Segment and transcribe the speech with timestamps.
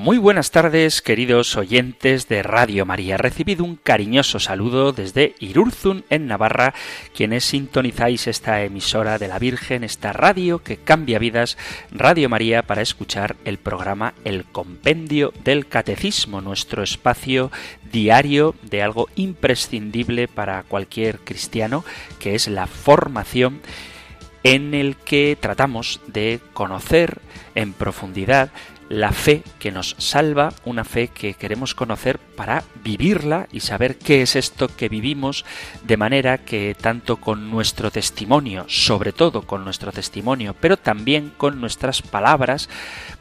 [0.00, 3.18] Muy buenas tardes, queridos oyentes de Radio María.
[3.18, 6.72] Recibido un cariñoso saludo desde Irurzun, en Navarra,
[7.14, 11.58] quienes sintonizáis esta emisora de la Virgen, esta radio que cambia vidas,
[11.90, 17.52] Radio María, para escuchar el programa El Compendio del Catecismo, nuestro espacio
[17.92, 21.84] diario de algo imprescindible para cualquier cristiano,
[22.18, 23.60] que es la formación
[24.44, 27.20] en el que tratamos de conocer
[27.54, 28.50] en profundidad
[28.90, 34.20] la fe que nos salva, una fe que queremos conocer para vivirla y saber qué
[34.20, 35.44] es esto que vivimos,
[35.84, 41.60] de manera que tanto con nuestro testimonio, sobre todo con nuestro testimonio, pero también con
[41.60, 42.68] nuestras palabras,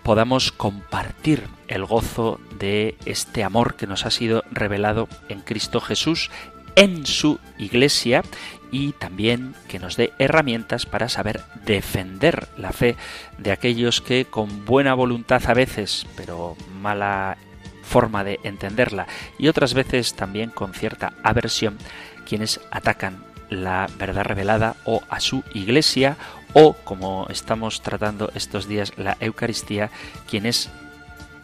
[0.02, 6.32] podamos compartir el gozo de este amor que nos ha sido revelado en Cristo Jesús
[6.76, 8.24] en su iglesia
[8.72, 12.96] y también que nos dé herramientas para saber defender la fe
[13.38, 17.38] de aquellos que con buena voluntad a veces, pero mala
[17.84, 21.78] forma de entenderla y otras veces también con cierta aversión,
[22.26, 26.18] quienes atacan la verdad revelada o a su iglesia
[26.54, 29.90] o, como estamos tratando estos días, la Eucaristía,
[30.28, 30.70] quienes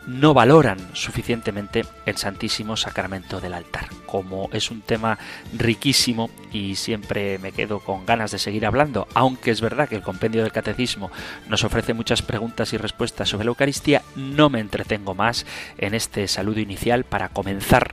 [0.07, 3.87] no valoran suficientemente el Santísimo Sacramento del altar.
[4.15, 5.19] Como es un tema
[5.51, 10.03] riquísimo y siempre me quedo con ganas de seguir hablando, aunque es verdad que el
[10.03, 11.11] compendio del Catecismo
[11.49, 15.45] nos ofrece muchas preguntas y respuestas sobre la Eucaristía, no me entretengo más
[15.77, 17.91] en este saludo inicial para comenzar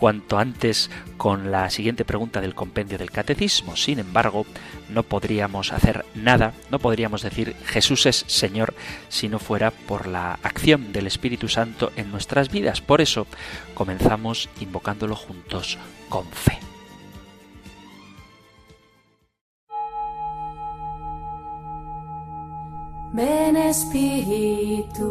[0.00, 3.76] cuanto antes con la siguiente pregunta del compendio del catecismo.
[3.76, 4.46] Sin embargo,
[4.88, 8.72] no podríamos hacer nada, no podríamos decir Jesús es Señor
[9.10, 12.80] si no fuera por la acción del Espíritu Santo en nuestras vidas.
[12.80, 13.26] Por eso
[13.74, 15.76] comenzamos invocándolo juntos
[16.08, 16.58] con fe.
[23.12, 25.10] Ven Espíritu.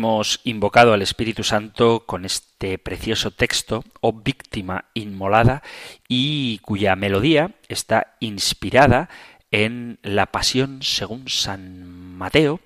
[0.00, 5.62] Hemos invocado al Espíritu Santo con este precioso texto, o víctima inmolada,
[6.08, 9.10] y cuya melodía está inspirada
[9.50, 12.60] en la Pasión según San Mateo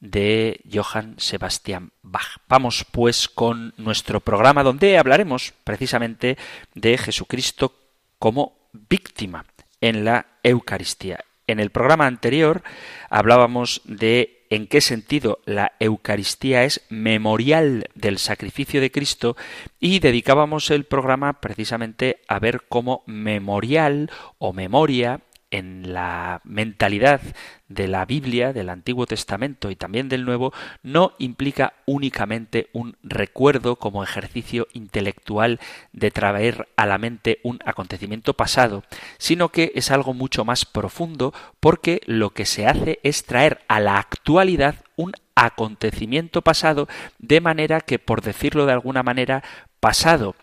[0.00, 2.38] de Johann Sebastian Bach.
[2.48, 6.38] Vamos pues con nuestro programa donde hablaremos precisamente
[6.74, 7.74] de Jesucristo
[8.18, 9.44] como víctima
[9.82, 11.22] en la Eucaristía.
[11.46, 12.62] En el programa anterior
[13.10, 19.36] hablábamos de en qué sentido la Eucaristía es memorial del sacrificio de Cristo
[19.80, 27.20] y dedicábamos el programa precisamente a ver cómo memorial o memoria en la mentalidad
[27.68, 30.52] de la Biblia, del Antiguo Testamento y también del Nuevo,
[30.82, 35.60] no implica únicamente un recuerdo como ejercicio intelectual
[35.92, 38.84] de traer a la mente un acontecimiento pasado,
[39.18, 43.80] sino que es algo mucho más profundo porque lo que se hace es traer a
[43.80, 49.44] la actualidad un acontecimiento pasado de manera que, por decirlo de alguna manera,
[49.80, 50.34] pasado,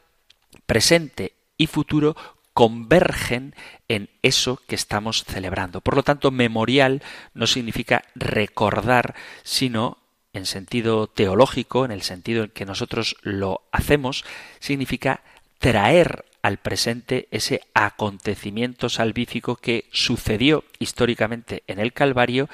[0.66, 2.16] presente y futuro
[2.56, 3.54] convergen
[3.90, 5.82] en eso que estamos celebrando.
[5.82, 7.04] Por lo tanto, memorial
[7.34, 9.14] no significa recordar,
[9.44, 9.98] sino
[10.32, 14.24] en sentido teológico, en el sentido en que nosotros lo hacemos,
[14.60, 15.22] significa
[15.60, 22.48] traer al presente ese acontecimiento salvífico que sucedió históricamente en el Calvario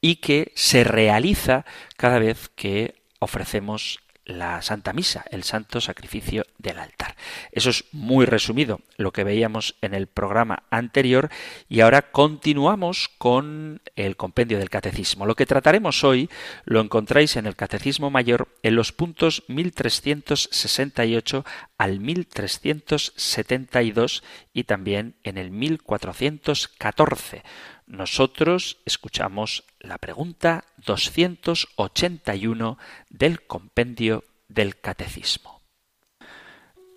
[0.00, 1.64] y que se realiza
[1.96, 3.98] cada vez que ofrecemos
[4.28, 7.16] la Santa Misa, el santo sacrificio del altar.
[7.50, 11.30] Eso es muy resumido lo que veíamos en el programa anterior
[11.68, 15.26] y ahora continuamos con el compendio del catecismo.
[15.26, 16.30] Lo que trataremos hoy
[16.64, 21.44] lo encontráis en el Catecismo Mayor en los puntos 1368
[21.78, 27.42] al 1372 y también en el 1414
[27.88, 32.78] nosotros escuchamos la pregunta 281
[33.08, 35.62] del compendio del Catecismo.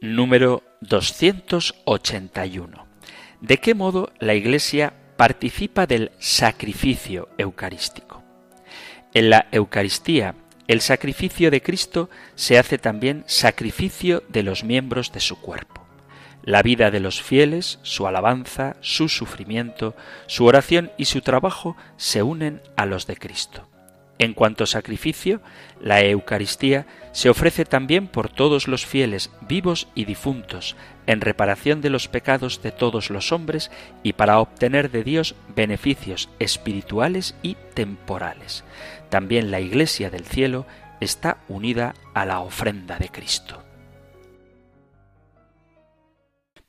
[0.01, 2.87] Número 281.
[3.39, 8.21] ¿De qué modo la Iglesia participa del sacrificio eucarístico?
[9.13, 10.35] En la Eucaristía,
[10.67, 15.80] el sacrificio de Cristo se hace también sacrificio de los miembros de su cuerpo.
[16.43, 19.95] La vida de los fieles, su alabanza, su sufrimiento,
[20.27, 23.67] su oración y su trabajo se unen a los de Cristo.
[24.21, 25.41] En cuanto a sacrificio,
[25.79, 30.75] la Eucaristía se ofrece también por todos los fieles, vivos y difuntos,
[31.07, 33.71] en reparación de los pecados de todos los hombres
[34.03, 38.63] y para obtener de Dios beneficios espirituales y temporales.
[39.09, 40.67] También la Iglesia del cielo
[40.99, 43.63] está unida a la ofrenda de Cristo.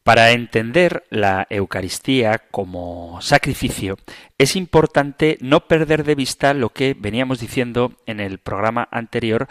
[0.02, 3.98] Para entender la Eucaristía como sacrificio,
[4.36, 9.46] es importante no perder de vista lo que veníamos diciendo en el programa anterior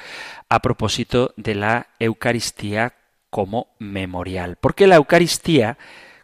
[0.49, 2.95] a propósito de la Eucaristía
[3.29, 4.57] como memorial.
[4.59, 5.77] Porque la Eucaristía,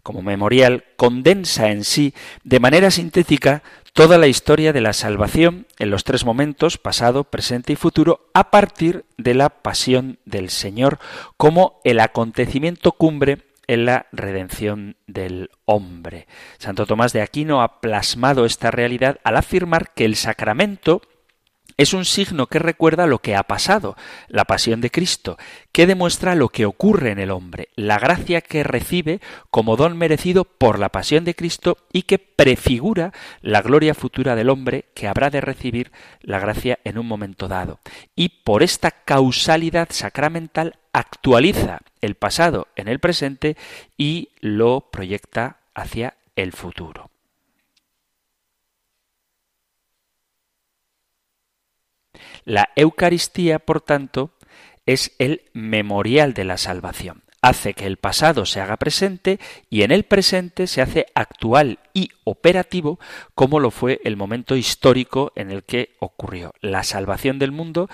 [0.04, 5.90] como memorial, condensa en sí de manera sintética toda la historia de la salvación en
[5.90, 11.00] los tres momentos, pasado, presente y futuro, a partir de la pasión del Señor
[11.38, 16.28] como el acontecimiento cumbre en la redención del hombre.
[16.58, 21.02] Santo Tomás de Aquino ha plasmado esta realidad al afirmar que el sacramento
[21.78, 23.96] es un signo que recuerda lo que ha pasado,
[24.28, 25.38] la pasión de Cristo,
[25.72, 29.22] que demuestra lo que ocurre en el hombre, la gracia que recibe
[29.52, 34.50] como don merecido por la pasión de Cristo y que prefigura la gloria futura del
[34.50, 37.80] hombre que habrá de recibir la gracia en un momento dado.
[38.16, 43.56] Y por esta causalidad sacramental actualiza el pasado en el presente
[43.98, 47.12] y lo proyecta hacia el futuro.
[52.46, 54.32] La Eucaristía, por tanto,
[54.88, 57.22] es el memorial de la salvación.
[57.44, 59.40] Hace que el pasado se haga presente
[59.70, 63.00] y en el presente se hace actual y operativo
[63.36, 67.88] como lo fue el momento histórico en el que ocurrió la salvación del mundo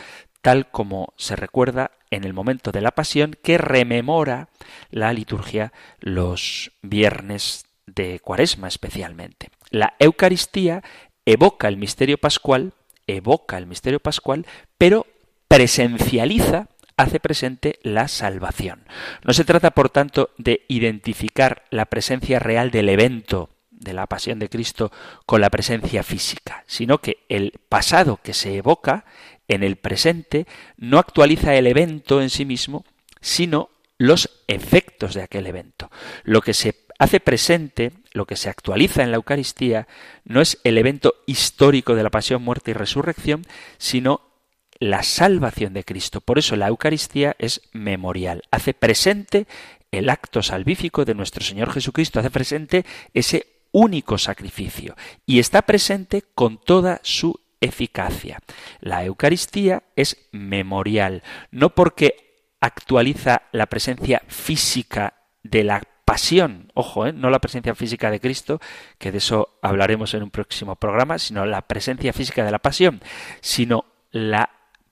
[0.43, 4.49] tal como se recuerda en el momento de la pasión que rememora
[4.91, 9.49] la liturgia los viernes de Cuaresma especialmente.
[9.71, 10.83] La Eucaristía
[11.25, 12.73] evoca el misterio pascual
[13.07, 14.45] evoca el misterio pascual,
[14.77, 15.05] pero
[15.47, 18.83] presencializa hace presente la salvación.
[19.23, 24.39] No se trata, por tanto, de identificar la presencia real del evento de la pasión
[24.39, 24.91] de Cristo
[25.25, 29.05] con la presencia física, sino que el pasado que se evoca
[29.47, 30.47] en el presente
[30.77, 32.85] no actualiza el evento en sí mismo,
[33.21, 35.89] sino los efectos de aquel evento.
[36.23, 39.87] Lo que se hace presente, lo que se actualiza en la Eucaristía,
[40.25, 43.45] no es el evento histórico de la pasión, muerte y resurrección,
[43.77, 44.21] sino
[44.79, 46.21] la salvación de Cristo.
[46.21, 49.47] Por eso la Eucaristía es memorial, hace presente
[49.91, 54.95] el acto salvífico de nuestro Señor Jesucristo, hace presente ese único sacrificio
[55.25, 58.39] y está presente con toda su eficacia.
[58.79, 67.13] La Eucaristía es memorial, no porque actualiza la presencia física de la pasión, ojo, ¿eh?
[67.13, 68.59] no la presencia física de Cristo,
[68.97, 73.01] que de eso hablaremos en un próximo programa, sino la presencia física de la pasión,
[73.41, 74.49] sino la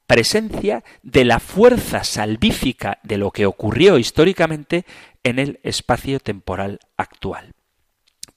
[0.08, 4.86] presencia de la fuerza salvífica de lo que ocurrió históricamente
[5.24, 7.54] en el espacio temporal actual.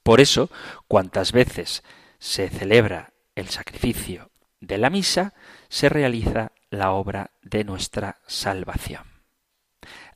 [0.02, 0.50] Por eso,
[0.86, 1.82] cuantas veces
[2.18, 5.34] se celebra el sacrificio de la misa,
[5.68, 9.02] se realiza la obra de nuestra salvación.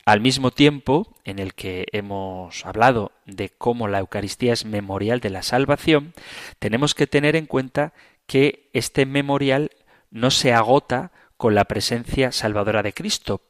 [0.04, 5.28] Al mismo tiempo en el que hemos hablado de cómo la Eucaristía es memorial de
[5.28, 6.14] la salvación,
[6.58, 7.92] tenemos que tener en cuenta
[8.26, 9.70] que este memorial
[10.10, 13.42] no se agota con la presencia salvadora de Cristo,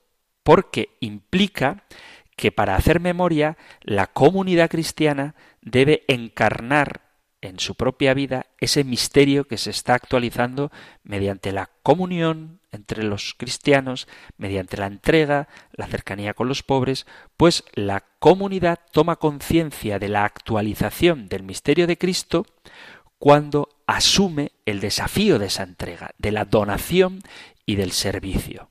[0.42, 1.84] porque implica
[2.36, 7.07] que para hacer memoria la comunidad cristiana debe encarnar
[7.40, 10.70] en su propia vida ese misterio que se está actualizando
[11.02, 17.64] mediante la comunión entre los cristianos, mediante la entrega, la cercanía con los pobres, pues
[17.74, 22.46] la comunidad toma conciencia de la actualización del misterio de Cristo
[23.18, 27.20] cuando asume el desafío de esa entrega, de la donación
[27.64, 28.70] y del servicio.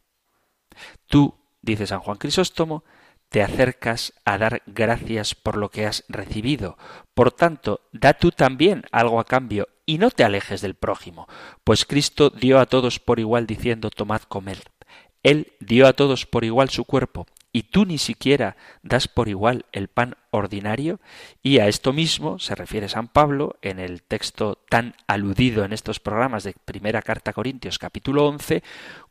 [1.07, 2.83] Tú, dice San Juan Crisóstomo,
[3.29, 6.77] te acercas a dar gracias por lo que has recibido.
[7.13, 11.27] Por tanto, da tú también algo a cambio y no te alejes del prójimo,
[11.63, 14.57] pues Cristo dio a todos por igual diciendo tomad comed.
[15.24, 19.65] Él dio a todos por igual su cuerpo, y tú ni siquiera das por igual
[19.72, 21.00] el pan ordinario,
[21.41, 26.00] y a esto mismo se refiere San Pablo en el texto tan aludido en estos
[26.00, 28.62] programas de Primera Carta a Corintios capítulo 11,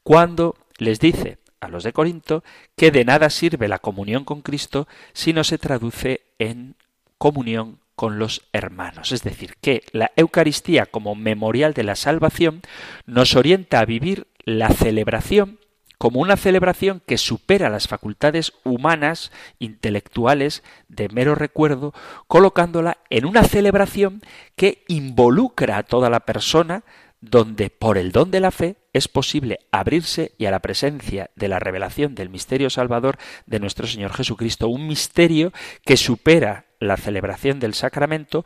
[0.03, 2.45] cuando les dice a los de Corinto
[2.77, 6.77] que de nada sirve la comunión con Cristo si no se traduce en
[7.19, 9.13] comunión con los hermanos.
[9.13, 12.61] Es decir, que la Eucaristía como memorial de la salvación
[13.07, 15.59] nos orienta a vivir la celebración
[15.99, 21.95] como una celebración que supera las facultades humanas, intelectuales, de mero recuerdo,
[22.27, 24.21] colocándola en una celebración
[24.57, 26.85] que involucra a toda la persona,
[27.21, 31.49] donde por el don de la fe es posible abrirse y a la presencia de
[31.49, 35.53] la revelación del misterio salvador de nuestro Señor Jesucristo, un misterio
[35.85, 38.45] que supera la celebración del sacramento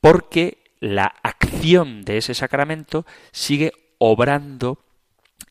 [0.00, 4.84] porque la acción de ese sacramento sigue obrando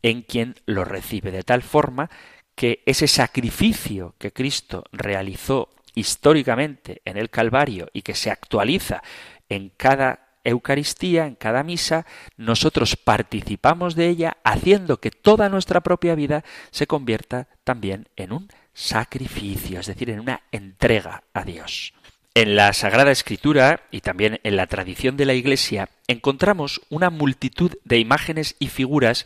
[0.02, 2.10] en quien lo recibe, de tal forma
[2.56, 9.02] que ese sacrificio que Cristo realizó históricamente en el Calvario y que se actualiza
[9.50, 12.06] en cada Eucaristía, en cada misa,
[12.38, 18.50] nosotros participamos de ella haciendo que toda nuestra propia vida se convierta también en un
[18.74, 21.94] sacrificio, es decir, en una entrega a Dios.
[22.34, 27.74] En la Sagrada Escritura y también en la tradición de la Iglesia encontramos una multitud
[27.84, 29.26] de imágenes y figuras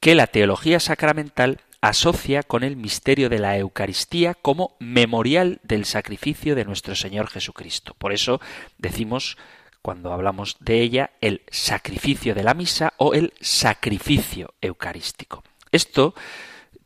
[0.00, 6.54] que la teología sacramental asocia con el misterio de la Eucaristía como memorial del sacrificio
[6.54, 7.94] de nuestro Señor Jesucristo.
[7.96, 8.40] Por eso
[8.78, 9.38] decimos
[9.82, 15.42] cuando hablamos de ella, el sacrificio de la misa o el sacrificio eucarístico.
[15.72, 16.14] Esto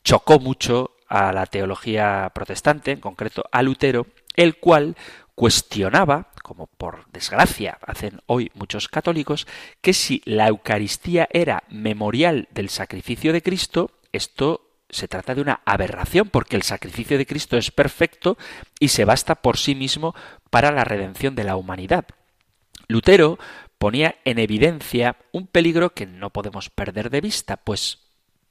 [0.03, 4.97] chocó mucho a la teología protestante, en concreto a Lutero, el cual
[5.35, 9.47] cuestionaba, como por desgracia hacen hoy muchos católicos,
[9.81, 15.61] que si la Eucaristía era memorial del sacrificio de Cristo, esto se trata de una
[15.65, 18.37] aberración, porque el sacrificio de Cristo es perfecto
[18.79, 20.15] y se basta por sí mismo
[20.51, 22.07] para la redención de la humanidad.
[22.89, 23.39] Lutero
[23.79, 27.99] ponía en evidencia un peligro que no podemos perder de vista, pues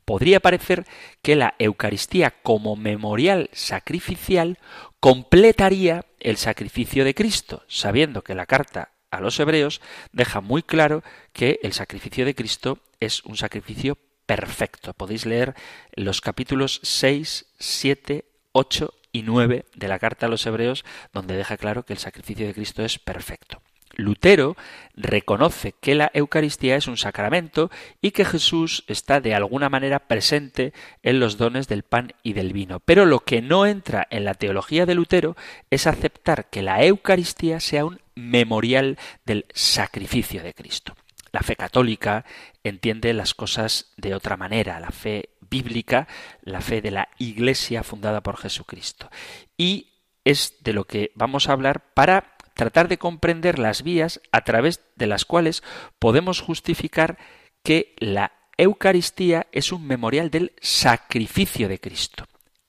[0.05, 0.85] podría parecer
[1.21, 4.59] que la Eucaristía como memorial sacrificial
[4.99, 11.03] completaría el sacrificio de Cristo, sabiendo que la carta a los hebreos deja muy claro
[11.33, 14.93] que el sacrificio de Cristo es un sacrificio perfecto.
[14.93, 15.55] Podéis leer
[15.95, 21.57] los capítulos 6, 7, 8 y 9 de la carta a los hebreos, donde deja
[21.57, 23.61] claro que el sacrificio de Cristo es perfecto.
[23.95, 24.55] Lutero
[24.95, 27.71] reconoce que la Eucaristía es un sacramento
[28.01, 30.73] y que Jesús está de alguna manera presente
[31.03, 32.79] en los dones del pan y del vino.
[32.79, 35.35] Pero lo que no entra en la teología de Lutero
[35.69, 40.95] es aceptar que la Eucaristía sea un memorial del sacrificio de Cristo.
[41.31, 42.25] La fe católica
[42.63, 46.07] entiende las cosas de otra manera, la fe bíblica,
[46.43, 49.09] la fe de la Iglesia fundada por Jesucristo.
[49.57, 49.89] Y
[50.23, 54.81] es de lo que vamos a hablar para tratar de comprender las vías a través
[54.95, 55.63] de las cuales
[55.99, 57.17] podemos justificar
[57.63, 62.25] que la Eucaristía es un memorial del sacrificio de Cristo.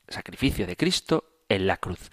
[0.09, 2.11] Sacrificio de Cristo en la cruz.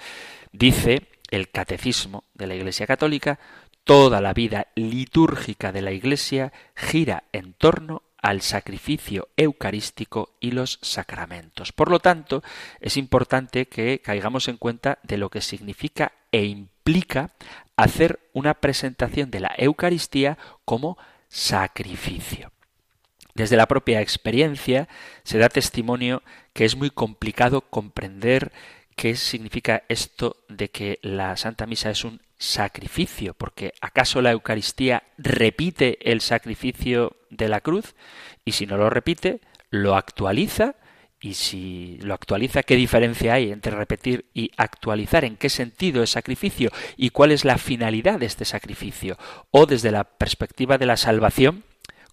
[0.52, 3.40] Dice el Catecismo de la Iglesia Católica,
[3.84, 10.78] toda la vida litúrgica de la Iglesia gira en torno al sacrificio eucarístico y los
[10.82, 11.72] sacramentos.
[11.72, 12.44] Por lo tanto,
[12.80, 16.44] es importante que caigamos en cuenta de lo que significa e
[16.82, 17.30] implica
[17.76, 20.98] hacer una presentación de la Eucaristía como
[21.30, 22.52] sacrificio.
[23.36, 24.90] Desde la propia experiencia
[25.24, 26.22] se da testimonio
[26.54, 28.52] que es muy complicado comprender
[28.96, 35.04] qué significa esto de que la Santa Misa es un sacrificio, porque ¿acaso la Eucaristía
[35.18, 37.96] repite el sacrificio de la cruz?
[38.44, 39.40] Y si no lo repite,
[39.70, 40.76] lo actualiza
[41.22, 45.24] y si lo actualiza, ¿qué diferencia hay entre repetir y actualizar?
[45.24, 46.72] ¿En qué sentido es sacrificio?
[46.98, 49.20] ¿Y cuál es la finalidad de este sacrificio?
[49.52, 51.64] O desde la perspectiva de la salvación,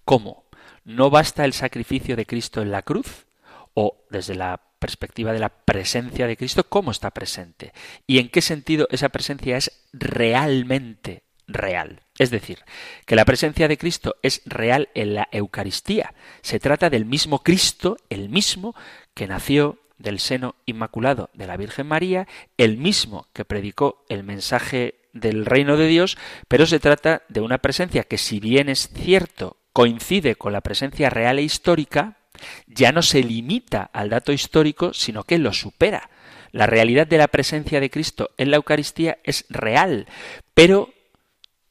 [0.05, 0.45] ¿cómo?
[0.85, 3.27] ¿No basta el sacrificio de Cristo en la cruz?
[3.73, 7.73] O desde la perspectiva de la presencia de Cristo, ¿cómo está presente?
[8.07, 12.03] ¿Y en qué sentido esa presencia es realmente real?
[12.19, 12.59] Es decir,
[13.07, 16.15] que la presencia de Cristo es real en la Eucaristía.
[16.43, 18.75] Se trata del mismo Cristo, el mismo
[19.15, 24.95] que nació del seno inmaculado de la Virgen María, el mismo que predicó el mensaje
[25.13, 29.57] del reino de Dios, pero se trata de una presencia que si bien es cierto
[29.73, 32.19] coincide con la presencia real e histórica,
[32.67, 36.11] ya no se limita al dato histórico, sino que lo supera.
[36.53, 40.07] La realidad de la presencia de Cristo en la Eucaristía es real,
[40.55, 40.91] pero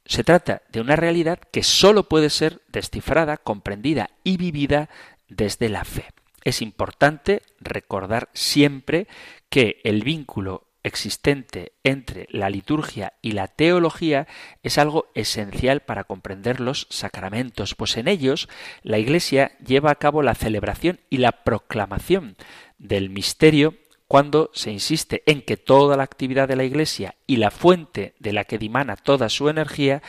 [0.08, 4.89] se trata de una realidad que sólo puede ser descifrada, comprendida y vivida
[5.30, 6.06] desde la fe.
[6.43, 9.08] Es importante recordar siempre
[9.50, 14.28] que el vínculo existente entre la liturgia y la teología
[14.63, 18.48] es algo esencial para comprender los sacramentos, pues en ellos
[18.84, 22.38] la Iglesia lleva a cabo la celebración y la proclamación
[22.78, 23.76] del misterio
[24.08, 28.34] cuando se insiste en que toda la actividad de la Iglesia y la fuente de
[28.34, 30.02] la que dimana toda su energía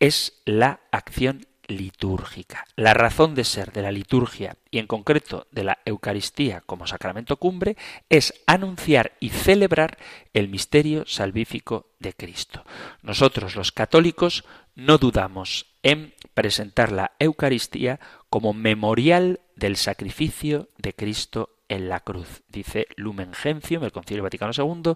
[0.00, 2.64] es la acción litúrgica.
[2.76, 7.36] La razón de ser de la liturgia y en concreto de la Eucaristía como sacramento
[7.36, 7.76] cumbre
[8.08, 9.98] es anunciar y celebrar
[10.32, 12.64] el misterio salvífico de Cristo.
[13.02, 21.57] Nosotros los católicos no dudamos en presentar la Eucaristía como memorial del sacrificio de Cristo
[21.68, 22.42] en la cruz.
[22.48, 24.94] Dice Lumen Gentium, el Concilio Vaticano II,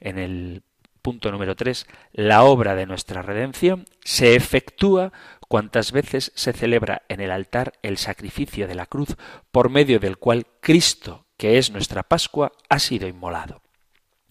[0.00, 0.62] en el
[1.02, 5.12] punto número 3, la obra de nuestra redención se efectúa
[5.48, 9.16] cuantas veces se celebra en el altar el sacrificio de la cruz
[9.52, 13.60] por medio del cual Cristo, que es nuestra Pascua, ha sido inmolado.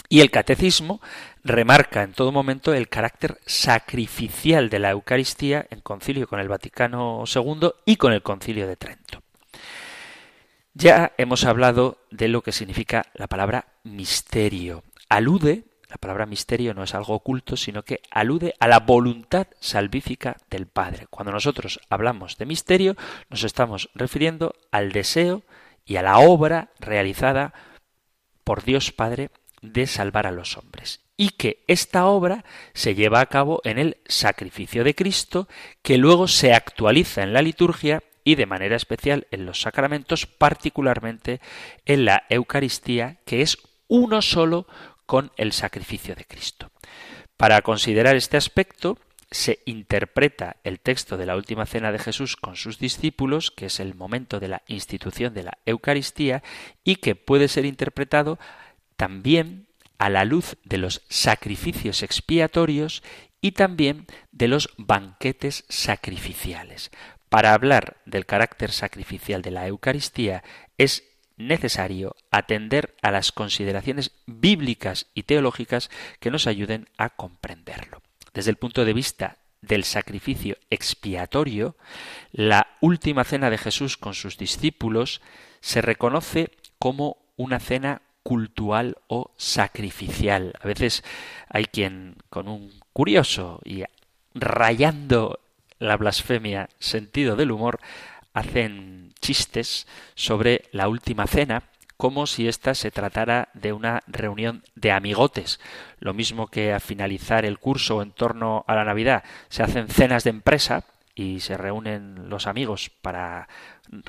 [0.10, 1.02] Y el catecismo
[1.44, 7.24] remarca en todo momento el carácter sacrificial de la Eucaristía en concilio con el Vaticano
[7.34, 9.23] II y con el concilio de Trento.
[10.74, 14.84] Ya hemos hablado de lo que significa la palabra misterio.
[15.08, 20.38] Alude, la palabra misterio no es algo oculto, sino que alude a la voluntad salvífica
[20.50, 21.06] del Padre.
[21.12, 22.96] Cuando nosotros hablamos de misterio,
[23.30, 25.44] nos estamos refiriendo al deseo
[25.86, 27.54] y a la obra realizada
[28.44, 29.30] por Dios Padre
[29.62, 33.98] de salvar a los hombres y que esta obra se lleva a cabo en el
[34.08, 35.48] sacrificio de Cristo
[35.82, 41.42] que luego se actualiza en la liturgia y de manera especial en los sacramentos, particularmente
[41.86, 43.58] en la Eucaristía, que es
[43.88, 44.68] uno solo
[45.06, 46.72] con el sacrificio de Cristo.
[47.38, 48.98] Para considerar este aspecto,
[49.34, 53.80] se interpreta el texto de la última cena de Jesús con sus discípulos, que es
[53.80, 56.44] el momento de la institución de la Eucaristía,
[56.84, 58.40] y que puede ser interpretado
[58.96, 63.04] también a la luz de los sacrificios expiatorios
[63.42, 66.92] y también de los banquetes sacrificiales.
[67.34, 70.44] Para hablar del carácter sacrificial de la Eucaristía
[70.78, 71.04] es
[71.36, 78.04] necesario atender a las consideraciones bíblicas y teológicas que nos ayuden a comprenderlo.
[78.36, 81.76] Desde el punto de vista del sacrificio expiatorio,
[82.34, 85.20] la última cena de Jesús con sus discípulos
[85.60, 90.54] se reconoce como una cena cultural o sacrificial.
[90.62, 91.04] A veces
[91.50, 93.86] hay quien con un curioso y
[94.36, 95.40] rayando
[95.84, 97.80] la blasfemia sentido del humor
[98.34, 101.64] hacen chistes sobre la última cena
[101.98, 105.60] como si ésta se tratara de una reunión de amigotes.
[106.00, 110.24] Lo mismo que a finalizar el curso en torno a la Navidad se hacen cenas
[110.24, 110.84] de empresa
[111.16, 113.48] y se reúnen los amigos para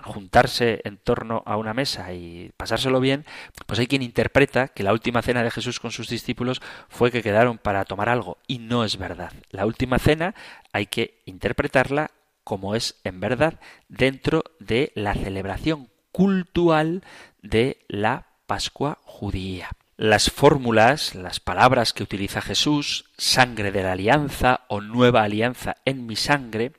[0.02, 3.24] juntarse en torno a una mesa y pasárselo bien,
[3.66, 7.22] pues hay quien interpreta que la última cena de Jesús con sus discípulos fue que
[7.22, 9.32] quedaron para tomar algo y no es verdad.
[9.50, 10.34] La última cena
[10.72, 12.10] hay que interpretarla
[12.42, 17.02] como es en verdad dentro de la celebración cultural
[17.42, 19.70] de la Pascua judía.
[19.96, 26.06] Las fórmulas, las palabras que utiliza Jesús, sangre de la alianza o nueva alianza en
[26.06, 26.72] mi sangre,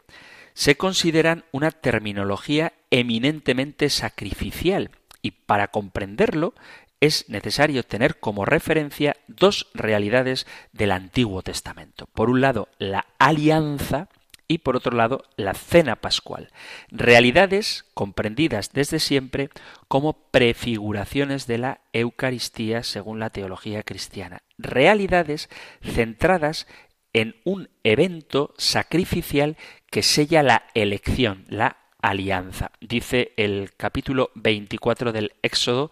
[0.53, 6.55] se consideran una terminología eminentemente sacrificial y para comprenderlo
[6.99, 12.07] es necesario tener como referencia dos realidades del Antiguo Testamento.
[12.07, 14.09] Por un lado, la alianza
[14.47, 16.51] y por otro lado la cena pascual,
[16.89, 19.49] realidades comprendidas desde siempre
[19.87, 25.49] como prefiguraciones de la Eucaristía según la teología cristiana, realidades
[25.81, 26.67] centradas
[27.13, 29.57] en un evento sacrificial
[29.89, 32.71] que sella la elección, la alianza.
[32.81, 35.91] Dice el capítulo 24 del Éxodo,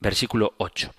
[0.00, 0.92] versículo 8.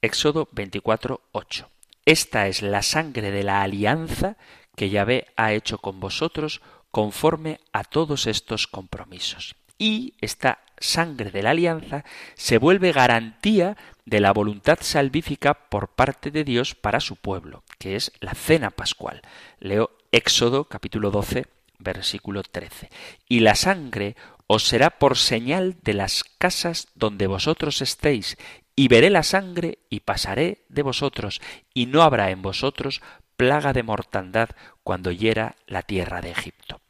[0.00, 1.70] Éxodo 24, 8.
[2.04, 4.36] Esta es la sangre de la alianza
[4.76, 6.60] que Yahvé ha hecho con vosotros
[6.92, 9.56] conforme a todos estos compromisos.
[9.78, 16.30] Y esta sangre de la alianza se vuelve garantía de la voluntad salvífica por parte
[16.30, 19.22] de Dios para su pueblo, que es la cena pascual.
[19.58, 21.46] Leo Éxodo capítulo 12,
[21.78, 22.88] versículo 13.
[23.28, 28.36] Y la sangre os será por señal de las casas donde vosotros estéis,
[28.76, 31.40] y veré la sangre y pasaré de vosotros,
[31.74, 33.00] y no habrá en vosotros
[33.36, 34.50] plaga de mortandad
[34.82, 36.80] cuando hiera la tierra de Egipto.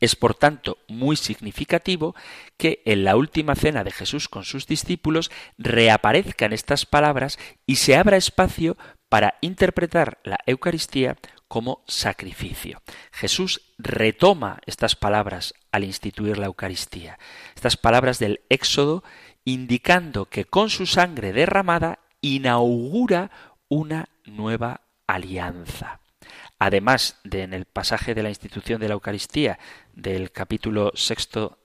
[0.00, 2.14] Es por tanto muy significativo
[2.56, 7.96] que en la última cena de Jesús con sus discípulos reaparezcan estas palabras y se
[7.96, 8.76] abra espacio
[9.08, 11.16] para interpretar la Eucaristía
[11.48, 12.82] como sacrificio.
[13.10, 17.18] Jesús retoma estas palabras al instituir la Eucaristía,
[17.56, 19.02] estas palabras del Éxodo,
[19.44, 23.30] indicando que con su sangre derramada inaugura
[23.68, 26.00] una nueva alianza.
[26.60, 29.58] Además de en el pasaje de la institución de la Eucaristía
[29.94, 31.58] del capítulo sexto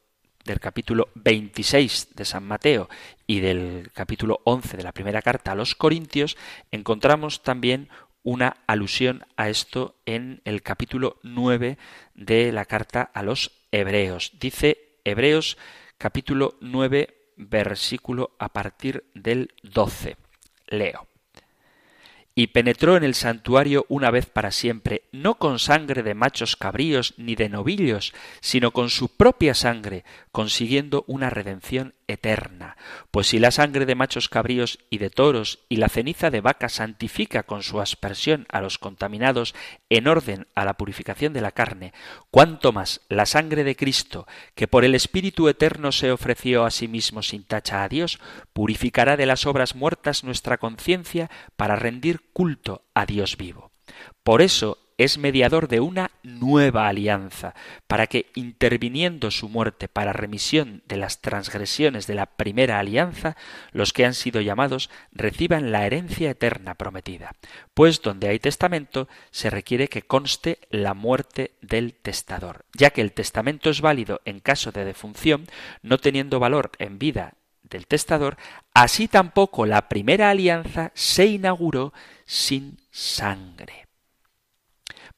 [0.45, 2.89] del capítulo 26 de San Mateo
[3.25, 6.35] y del capítulo 11 de la primera carta a los Corintios,
[6.71, 7.89] encontramos también
[8.23, 11.77] una alusión a esto en el capítulo 9
[12.15, 14.33] de la carta a los Hebreos.
[14.39, 15.57] Dice Hebreos
[15.97, 20.17] capítulo 9 versículo a partir del 12.
[20.67, 21.07] Leo
[22.35, 27.13] y penetró en el santuario una vez para siempre, no con sangre de machos cabríos
[27.17, 32.77] ni de novillos, sino con su propia sangre, consiguiendo una redención eterna.
[33.11, 36.69] Pues si la sangre de machos cabríos y de toros y la ceniza de vaca
[36.69, 39.53] santifica con su aspersión a los contaminados
[39.89, 41.93] en orden a la purificación de la carne,
[42.31, 46.87] cuánto más la sangre de Cristo, que por el Espíritu eterno se ofreció a sí
[46.87, 48.19] mismo sin tacha a Dios,
[48.53, 53.71] purificará de las obras muertas nuestra conciencia para rendir culto a Dios vivo.
[54.23, 57.53] Por eso es mediador de una nueva alianza,
[57.87, 63.35] para que, interviniendo su muerte para remisión de las transgresiones de la primera alianza,
[63.71, 67.31] los que han sido llamados reciban la herencia eterna prometida.
[67.73, 73.13] Pues donde hay testamento se requiere que conste la muerte del testador, ya que el
[73.13, 75.47] testamento es válido en caso de defunción,
[75.81, 78.37] no teniendo valor en vida ante el testador,
[78.73, 81.93] así tampoco la primera alianza se inauguró
[82.25, 83.87] sin sangre.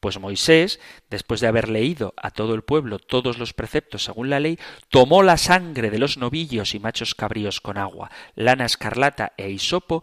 [0.00, 0.78] Pues Moisés,
[1.10, 5.22] después de haber leído a todo el pueblo todos los preceptos según la ley, tomó
[5.22, 10.02] la sangre de los novillos y machos cabríos con agua, lana escarlata e hisopo,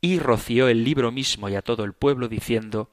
[0.00, 2.90] y roció el libro mismo y a todo el pueblo, diciendo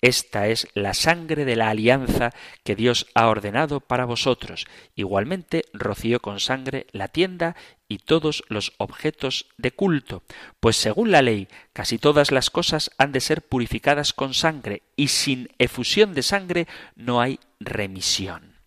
[0.00, 2.32] esta es la sangre de la alianza
[2.62, 4.66] que Dios ha ordenado para vosotros.
[4.94, 7.56] Igualmente roció con sangre la tienda
[7.88, 10.22] y todos los objetos de culto,
[10.60, 15.08] pues según la ley casi todas las cosas han de ser purificadas con sangre, y
[15.08, 18.57] sin efusión de sangre no hay remisión.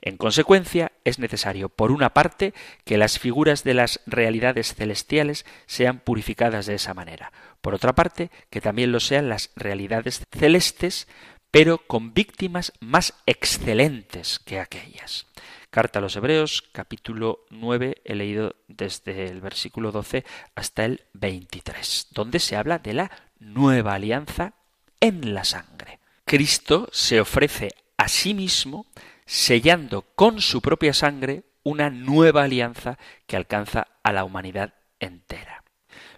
[0.00, 6.00] En consecuencia, es necesario, por una parte, que las figuras de las realidades celestiales sean
[6.00, 7.32] purificadas de esa manera.
[7.60, 11.06] Por otra parte, que también lo sean las realidades celestes,
[11.50, 15.26] pero con víctimas más excelentes que aquellas.
[15.70, 22.08] Carta a los Hebreos, capítulo 9, he leído desde el versículo 12 hasta el 23,
[22.10, 24.54] donde se habla de la nueva alianza
[25.00, 26.00] en la sangre.
[26.24, 28.86] Cristo se ofrece a sí mismo
[29.30, 35.62] sellando con su propia sangre una nueva alianza que alcanza a la humanidad entera.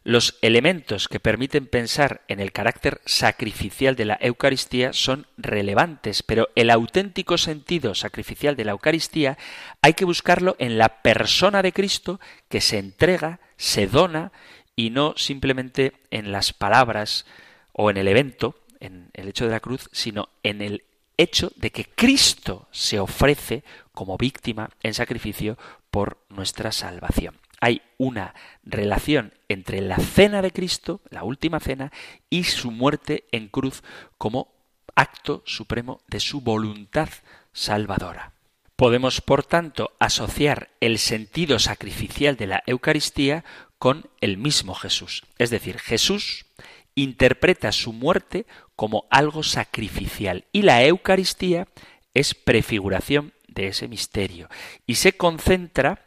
[0.03, 6.48] Los elementos que permiten pensar en el carácter sacrificial de la Eucaristía son relevantes, pero
[6.55, 9.37] el auténtico sentido sacrificial de la Eucaristía
[9.83, 14.33] hay que buscarlo en la persona de Cristo que se entrega, se dona
[14.75, 17.27] y no simplemente en las palabras
[17.75, 20.85] o en el evento, en el hecho de la cruz, sino en el
[21.22, 25.56] hecho de que Cristo se ofrece como víctima en sacrificio
[25.90, 27.38] por nuestra salvación.
[27.61, 31.92] Hay una relación entre la cena de Cristo, la última cena,
[32.28, 33.82] y su muerte en cruz
[34.18, 34.52] como
[34.96, 37.08] acto supremo de su voluntad
[37.52, 38.32] salvadora.
[38.76, 43.44] Podemos, por tanto, asociar el sentido sacrificial de la Eucaristía
[43.78, 45.22] con el mismo Jesús.
[45.38, 46.46] Es decir, Jesús
[46.94, 51.68] interpreta su muerte como algo sacrificial y la Eucaristía
[52.14, 54.48] es prefiguración de ese misterio
[54.87, 56.05] y se concentra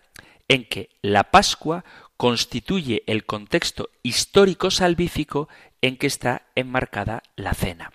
[0.48, 1.84] en que la Pascua
[2.18, 5.50] constituye el contexto histórico salvífico
[5.82, 7.92] en que está enmarcada la cena.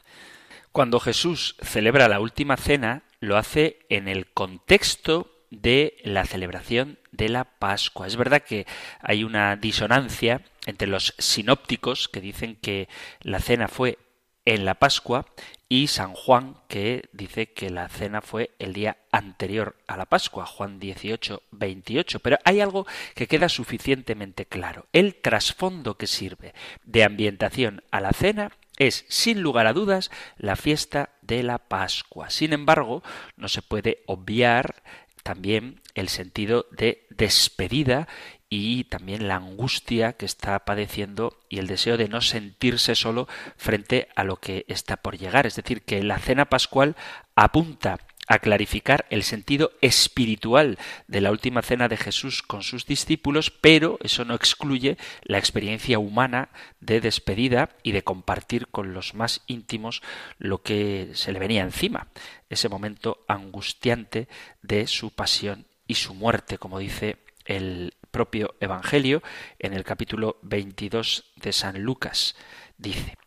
[0.73, 7.29] Cuando Jesús celebra la última cena, lo hace en el contexto de la celebración de
[7.29, 8.07] la Pascua.
[8.07, 8.67] Es verdad que
[9.01, 12.89] hay una disonancia entre los sinópticos que dicen que
[13.21, 13.99] la cena fue
[14.45, 15.27] en la Pascua
[15.69, 20.47] y San Juan que dice que la cena fue el día anterior a la Pascua,
[20.47, 22.21] Juan 18, 28.
[22.21, 24.87] Pero hay algo que queda suficientemente claro.
[24.93, 30.57] El trasfondo que sirve de ambientación a la cena es, sin lugar a dudas, la
[30.57, 32.31] fiesta de la Pascua.
[32.31, 33.03] Sin embargo,
[33.37, 34.83] no se puede obviar
[35.23, 38.09] también el sentido de despedida
[38.49, 44.09] y también la angustia que está padeciendo y el deseo de no sentirse solo frente
[44.17, 45.47] a lo que está por llegar.
[45.47, 46.97] Es decir, que la cena pascual
[47.37, 47.99] apunta
[48.31, 53.99] a clarificar el sentido espiritual de la última cena de Jesús con sus discípulos, pero
[54.05, 60.01] eso no excluye la experiencia humana de despedida y de compartir con los más íntimos
[60.39, 62.07] lo que se le venía encima,
[62.49, 64.29] ese momento angustiante
[64.63, 67.17] de su pasión y su muerte, como dice
[67.47, 69.25] el propio Evangelio
[69.59, 72.37] en el capítulo 22 de San Lucas.
[72.79, 73.19] Dice,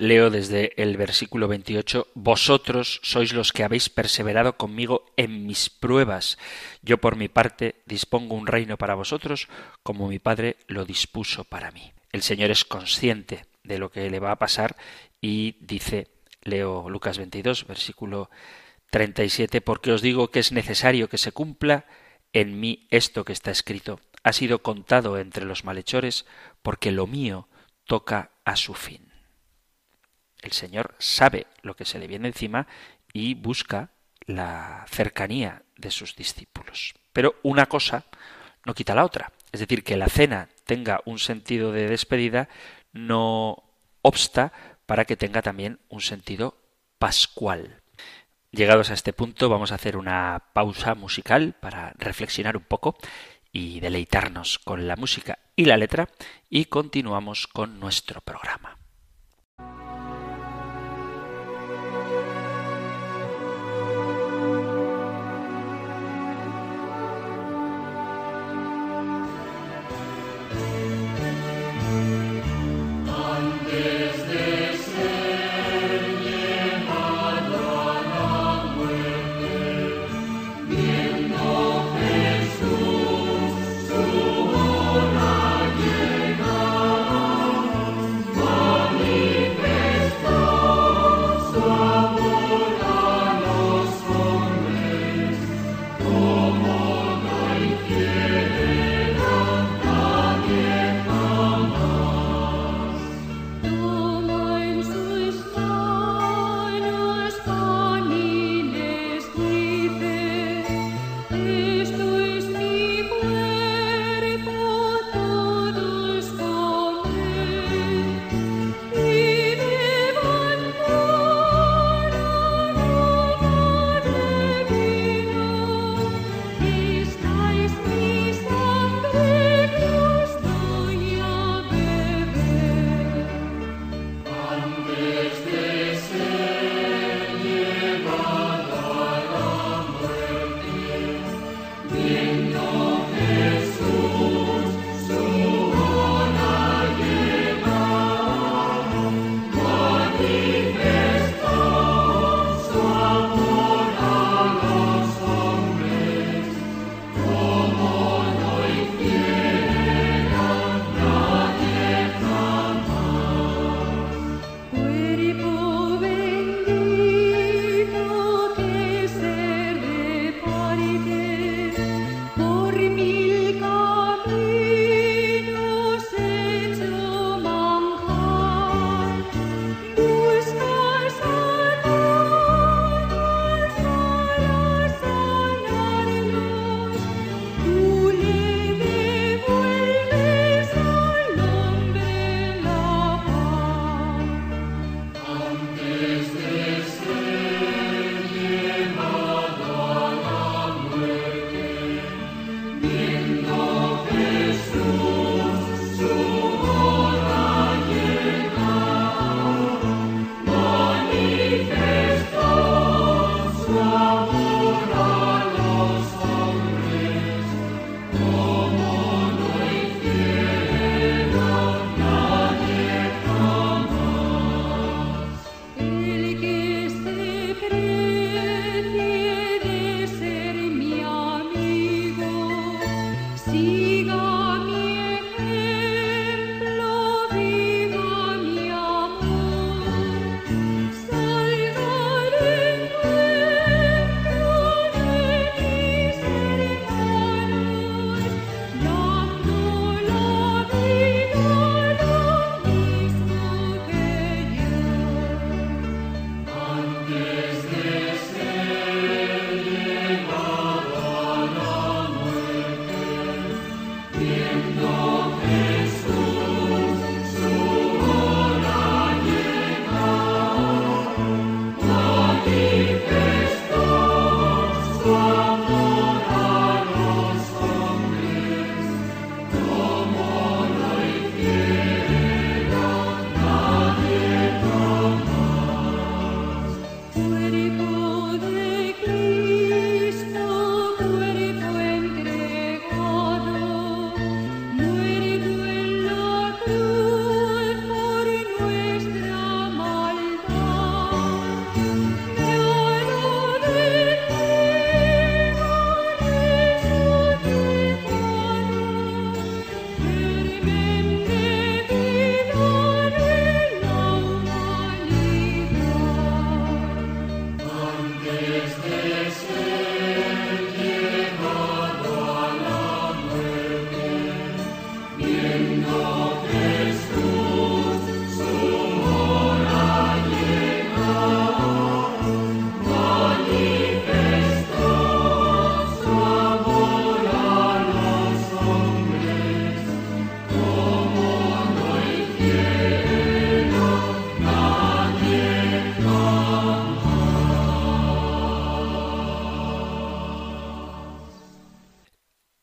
[0.00, 6.38] Leo desde el versículo 28, Vosotros sois los que habéis perseverado conmigo en mis pruebas.
[6.80, 9.48] Yo por mi parte dispongo un reino para vosotros
[9.82, 11.92] como mi Padre lo dispuso para mí.
[12.12, 14.74] El Señor es consciente de lo que le va a pasar
[15.20, 16.08] y dice,
[16.44, 18.30] leo Lucas 22, versículo
[18.90, 21.84] 37, porque os digo que es necesario que se cumpla
[22.32, 24.00] en mí esto que está escrito.
[24.22, 26.24] Ha sido contado entre los malhechores
[26.62, 27.48] porque lo mío
[27.84, 29.09] toca a su fin.
[30.42, 32.66] El Señor sabe lo que se le viene encima
[33.12, 33.90] y busca
[34.26, 36.94] la cercanía de sus discípulos.
[37.12, 38.04] Pero una cosa
[38.64, 39.32] no quita la otra.
[39.52, 42.48] Es decir, que la cena tenga un sentido de despedida
[42.92, 43.64] no
[44.02, 44.52] obsta
[44.86, 46.56] para que tenga también un sentido
[46.98, 47.82] pascual.
[48.52, 52.96] Llegados a este punto vamos a hacer una pausa musical para reflexionar un poco
[53.52, 56.08] y deleitarnos con la música y la letra
[56.48, 58.79] y continuamos con nuestro programa.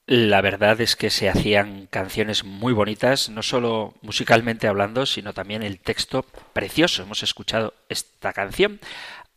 [0.10, 5.64] La verdad es que se hacían canciones muy bonitas, no solo musicalmente hablando, sino también
[5.64, 7.04] el texto precioso.
[7.04, 8.80] Hemos escuchado esta canción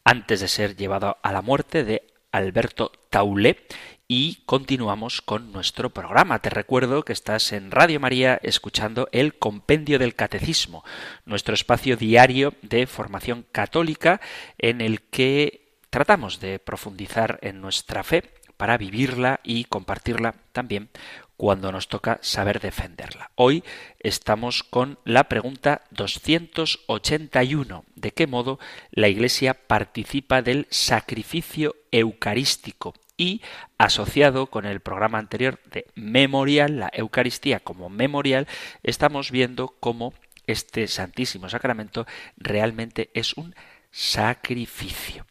[0.05, 3.67] antes de ser llevado a la muerte de Alberto Taulé
[4.07, 6.39] y continuamos con nuestro programa.
[6.39, 10.85] Te recuerdo que estás en Radio María escuchando el Compendio del Catecismo,
[11.25, 14.21] nuestro espacio diario de formación católica
[14.57, 20.91] en el que tratamos de profundizar en nuestra fe para vivirla y compartirla también
[21.39, 23.31] cuando nos toca saber defenderla.
[23.35, 23.65] Hoy
[24.01, 27.87] estamos con la pregunta 281.
[27.95, 28.59] ¿De qué modo
[28.91, 32.93] la Iglesia participa del sacrificio eucarístico?
[33.17, 33.41] Y
[33.79, 38.47] asociado con el programa anterior de memorial, la Eucaristía como memorial,
[38.83, 40.13] estamos viendo cómo
[40.47, 42.07] este Santísimo Sacramento
[42.37, 43.55] realmente es un
[43.91, 45.25] sacrificio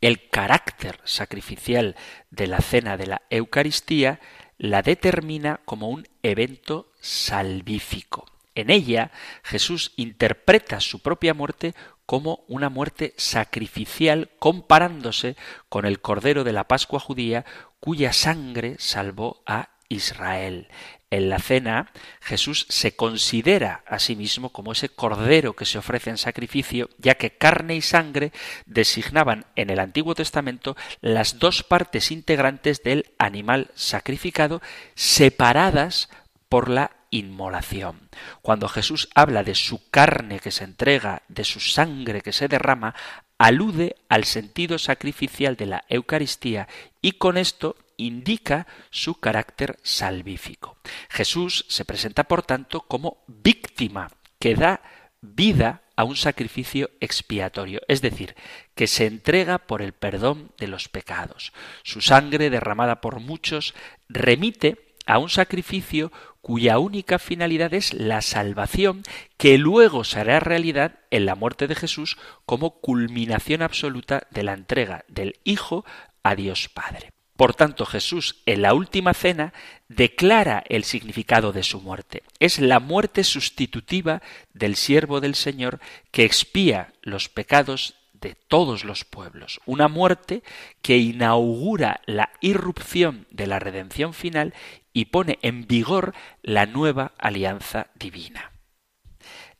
[0.00, 1.96] el carácter sacrificial
[2.30, 4.20] de la cena de la Eucaristía
[4.58, 8.26] la determina como un evento salvífico.
[8.54, 9.10] En ella
[9.42, 11.74] Jesús interpreta su propia muerte
[12.06, 15.36] como una muerte sacrificial comparándose
[15.68, 17.44] con el Cordero de la Pascua judía
[17.80, 20.68] cuya sangre salvó a Israel.
[21.14, 26.10] En la cena, Jesús se considera a sí mismo como ese cordero que se ofrece
[26.10, 28.32] en sacrificio, ya que carne y sangre
[28.66, 34.60] designaban en el Antiguo Testamento las dos partes integrantes del animal sacrificado,
[34.96, 36.08] separadas
[36.48, 38.10] por la inmolación.
[38.42, 42.92] Cuando Jesús habla de su carne que se entrega, de su sangre que se derrama,
[43.38, 46.66] alude al sentido sacrificial de la Eucaristía
[47.00, 50.76] y con esto indica su carácter salvífico.
[51.08, 54.82] Jesús se presenta, por tanto, como víctima que da
[55.20, 58.34] vida a un sacrificio expiatorio, es decir,
[58.74, 61.52] que se entrega por el perdón de los pecados.
[61.82, 63.74] Su sangre derramada por muchos
[64.08, 69.02] remite a un sacrificio cuya única finalidad es la salvación,
[69.38, 75.04] que luego será realidad en la muerte de Jesús como culminación absoluta de la entrega
[75.08, 75.84] del Hijo
[76.22, 77.13] a Dios Padre.
[77.36, 79.52] Por tanto, Jesús en la última cena
[79.88, 82.22] declara el significado de su muerte.
[82.38, 84.22] Es la muerte sustitutiva
[84.52, 85.80] del siervo del Señor
[86.12, 89.60] que expía los pecados de todos los pueblos.
[89.66, 90.42] Una muerte
[90.80, 94.54] que inaugura la irrupción de la redención final
[94.92, 98.53] y pone en vigor la nueva alianza divina.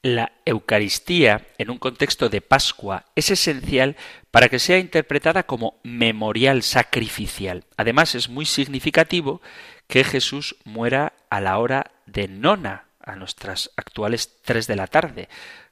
[0.04, 3.96] La Eucaristía, en un contexto de Pascua, es esencial
[4.30, 7.64] para que sea interpretada como memorial sacrificial.
[7.78, 9.40] Además, es muy significativo
[9.86, 15.30] que Jesús muera a la hora de nona, a nuestras actuales tres de la tarde,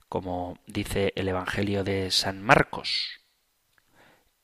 [0.09, 3.21] como dice el Evangelio de San Marcos.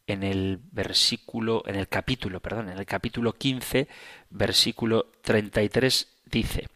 [0.07, 3.89] En el versículo, en el capítulo, perdón, en el capítulo 15,
[4.28, 6.68] versículo 33 dice: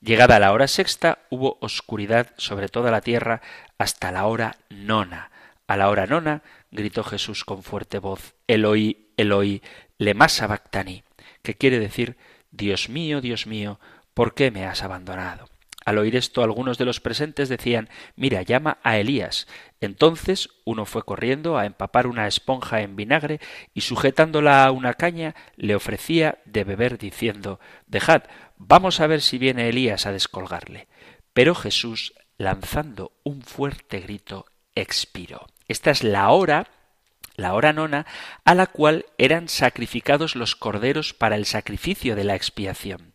[0.00, 3.42] Llegada la hora sexta, hubo oscuridad sobre toda la tierra
[3.78, 5.30] hasta la hora nona.
[5.66, 9.62] A la hora nona gritó Jesús con fuerte voz, Eloi, Eloi,
[9.98, 11.04] lema sabactani,
[11.42, 12.16] que quiere decir,
[12.50, 13.80] Dios mío, Dios mío,
[14.14, 15.48] ¿por qué me has abandonado?
[15.84, 19.48] Al oír esto, algunos de los presentes decían Mira, llama a Elías.
[19.80, 23.40] Entonces uno fue corriendo a empapar una esponja en vinagre
[23.74, 28.22] y sujetándola a una caña le ofrecía de beber diciendo Dejad,
[28.64, 30.86] Vamos a ver si viene Elías a descolgarle.
[31.32, 34.46] Pero Jesús, lanzando un fuerte grito,
[34.76, 35.48] expiró.
[35.66, 36.68] Esta es la hora,
[37.34, 38.06] la hora nona,
[38.44, 43.14] a la cual eran sacrificados los corderos para el sacrificio de la expiación.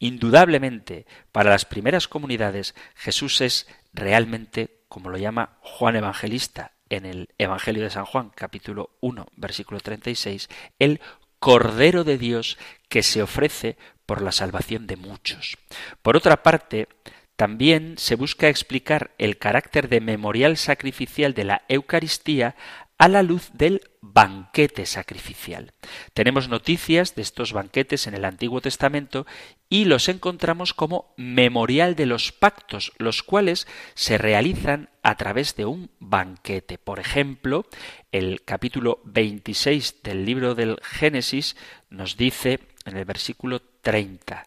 [0.00, 7.28] Indudablemente, para las primeras comunidades, Jesús es realmente, como lo llama Juan Evangelista en el
[7.38, 10.48] Evangelio de San Juan, capítulo 1, versículo 36,
[10.80, 11.00] el
[11.38, 13.76] Cordero de Dios que se ofrece
[14.08, 15.58] por la salvación de muchos.
[16.00, 16.88] Por otra parte,
[17.36, 22.56] también se busca explicar el carácter de memorial sacrificial de la Eucaristía
[22.96, 25.74] a la luz del banquete sacrificial.
[26.14, 29.26] Tenemos noticias de estos banquetes en el Antiguo Testamento
[29.68, 35.66] y los encontramos como memorial de los pactos, los cuales se realizan a través de
[35.66, 36.78] un banquete.
[36.78, 37.66] Por ejemplo,
[38.10, 41.56] el capítulo 26 del libro del Génesis
[41.90, 44.46] nos dice en el versículo 30.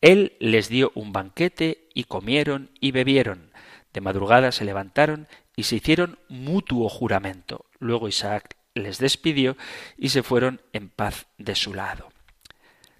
[0.00, 3.52] Él les dio un banquete y comieron y bebieron.
[3.92, 7.64] De madrugada se levantaron y se hicieron mutuo juramento.
[7.78, 9.56] Luego Isaac les despidió
[9.96, 12.10] y se fueron en paz de su lado.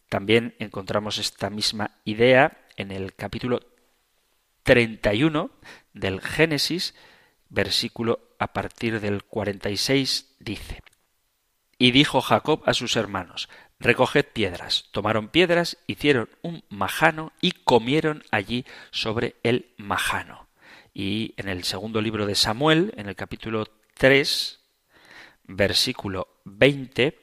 [0.09, 3.61] También encontramos esta misma idea en el capítulo
[4.63, 5.51] 31
[5.93, 6.95] del Génesis,
[7.49, 10.83] versículo a partir del 46, dice,
[11.79, 13.49] Y dijo Jacob a sus hermanos,
[13.79, 14.87] recoged piedras.
[14.91, 20.49] Tomaron piedras, hicieron un majano y comieron allí sobre el majano.
[20.95, 23.67] Y en el segundo libro de Samuel, en el capítulo
[23.99, 24.61] 3,
[25.45, 27.19] versículo 20,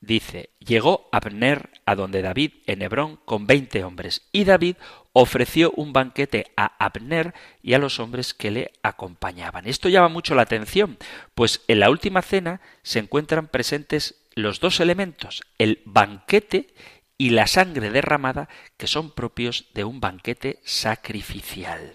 [0.00, 4.76] dice, llegó Abner a donde David en Hebrón con veinte hombres, y David
[5.12, 9.66] ofreció un banquete a Abner y a los hombres que le acompañaban.
[9.66, 10.98] Esto llama mucho la atención,
[11.34, 16.74] pues en la última cena se encuentran presentes los dos elementos, el banquete
[17.18, 21.94] y la sangre derramada, que son propios de un banquete sacrificial.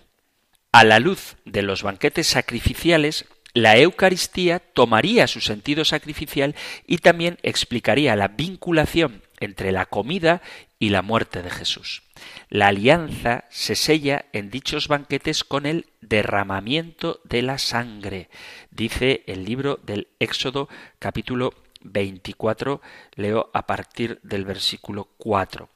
[0.71, 7.39] A la luz de los banquetes sacrificiales, la Eucaristía tomaría su sentido sacrificial y también
[7.41, 10.41] explicaría la vinculación entre la comida
[10.77, 12.03] y la muerte de Jesús.
[12.49, 18.29] La alianza se sella en dichos banquetes con el derramamiento de la sangre,
[18.69, 20.69] dice el libro del Éxodo
[20.99, 22.81] capítulo 24,
[23.15, 25.69] leo a partir del versículo 4.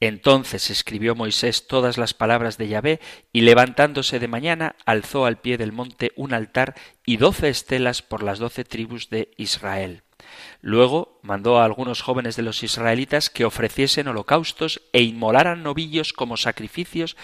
[0.00, 3.00] Entonces escribió Moisés todas las palabras de Yahvé,
[3.32, 6.74] y levantándose de mañana, alzó al pie del monte un altar
[7.06, 10.02] y doce estelas por las doce tribus de Israel.
[10.60, 16.36] Luego mandó a algunos jóvenes de los israelitas que ofreciesen holocaustos e inmolaran novillos como
[16.36, 17.16] sacrificios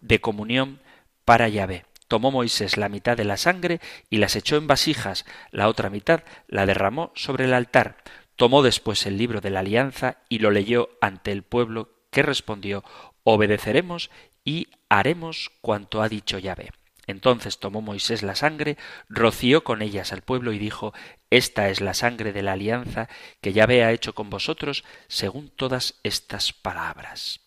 [0.00, 0.80] de comunión
[1.24, 1.84] para Yahvé.
[2.08, 3.80] Tomó Moisés la mitad de la sangre
[4.10, 7.96] y las echó en vasijas, la otra mitad la derramó sobre el altar.
[8.36, 12.84] Tomó después el libro de la alianza y lo leyó ante el pueblo, que respondió
[13.22, 14.10] Obedeceremos
[14.44, 16.70] y haremos cuanto ha dicho Yahvé.
[17.06, 18.76] Entonces tomó Moisés la sangre,
[19.08, 20.94] roció con ellas al pueblo y dijo
[21.30, 23.08] Esta es la sangre de la alianza
[23.40, 27.40] que Yahvé ha hecho con vosotros según todas estas palabras.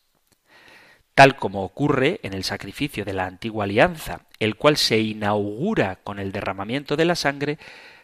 [1.16, 6.19] Tal como ocurre en el sacrificio de la antigua alianza, el cual se inaugura con
[6.19, 7.57] el derramamiento de la sangre,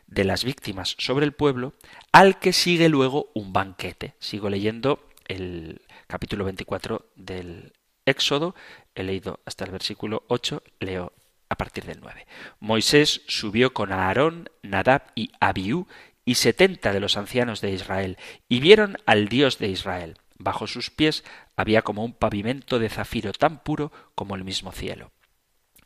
[0.07, 1.73] de las víctimas sobre el pueblo,
[2.11, 4.13] al que sigue luego un banquete.
[4.19, 7.73] Sigo leyendo el capítulo 24 del
[8.05, 8.55] Éxodo,
[8.95, 11.13] he leído hasta el versículo 8, leo
[11.49, 12.27] a partir del 9.
[12.59, 15.87] Moisés subió con Aarón, Nadab y Abiú
[16.25, 18.17] y setenta de los ancianos de Israel,
[18.47, 20.17] y vieron al Dios de Israel.
[20.37, 21.23] Bajo sus pies
[21.55, 25.11] había como un pavimento de zafiro tan puro como el mismo cielo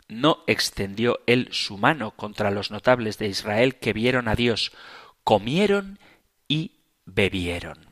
[0.08, 4.72] no extendió él su mano contra los notables de Israel que vieron a Dios,
[5.24, 5.99] comieron
[6.47, 7.88] y bebieron.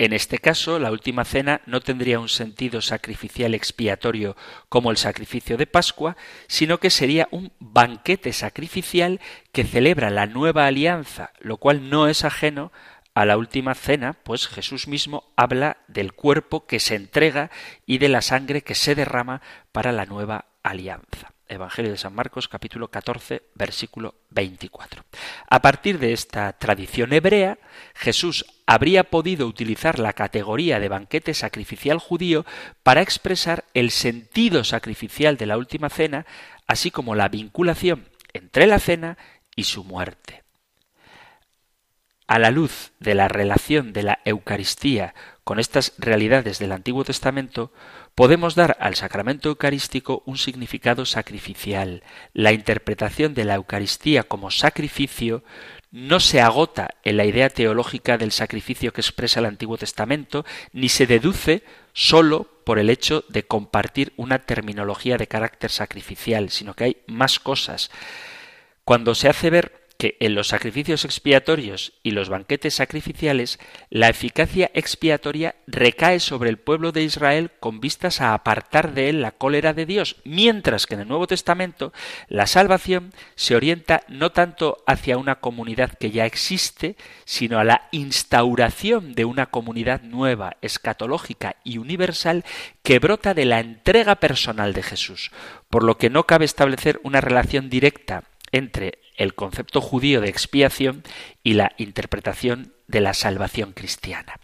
[0.00, 4.34] En este caso, la última cena no tendría un sentido sacrificial expiatorio
[4.70, 9.20] como el sacrificio de Pascua, sino que sería un banquete sacrificial
[9.52, 12.72] que celebra la nueva alianza, lo cual no es ajeno
[13.14, 17.50] a la última cena, pues Jesús mismo habla del cuerpo que se entrega
[17.86, 19.42] y de la sangre que se derrama
[19.72, 21.32] para la nueva alianza.
[21.48, 25.02] Evangelio de San Marcos capítulo 14 versículo 24.
[25.48, 27.58] A partir de esta tradición hebrea,
[27.94, 32.46] Jesús habría podido utilizar la categoría de banquete sacrificial judío
[32.84, 36.24] para expresar el sentido sacrificial de la última cena,
[36.68, 39.18] así como la vinculación entre la cena
[39.56, 40.44] y su muerte
[42.30, 47.72] a la luz de la relación de la Eucaristía con estas realidades del Antiguo Testamento,
[48.14, 52.04] podemos dar al sacramento eucarístico un significado sacrificial.
[52.32, 55.42] La interpretación de la Eucaristía como sacrificio
[55.90, 60.88] no se agota en la idea teológica del sacrificio que expresa el Antiguo Testamento, ni
[60.88, 61.64] se deduce
[61.94, 67.40] sólo por el hecho de compartir una terminología de carácter sacrificial, sino que hay más
[67.40, 67.90] cosas.
[68.84, 73.58] Cuando se hace ver que en los sacrificios expiatorios y los banquetes sacrificiales
[73.90, 79.20] la eficacia expiatoria recae sobre el pueblo de Israel con vistas a apartar de él
[79.20, 81.92] la cólera de Dios, mientras que en el Nuevo Testamento
[82.28, 86.96] la salvación se orienta no tanto hacia una comunidad que ya existe,
[87.26, 92.46] sino a la instauración de una comunidad nueva, escatológica y universal
[92.82, 95.30] que brota de la entrega personal de Jesús,
[95.68, 101.04] por lo que no cabe establecer una relación directa entre el concepto judío de expiación
[101.42, 104.40] y la interpretación de la salvación cristiana.